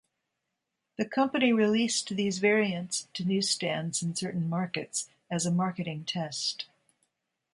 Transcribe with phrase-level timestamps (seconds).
[0.97, 6.65] The company released these variants to newsstands in certain markets as a marketing test.